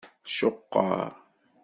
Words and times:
Ceqqer. 0.35 1.03